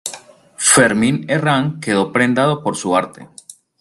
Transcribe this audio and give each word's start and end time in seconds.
Fermín 0.57 1.27
Herrán, 1.29 1.79
quedó 1.79 2.11
prendado 2.11 2.63
por 2.63 2.75
su 2.75 2.95
arte. 2.97 3.29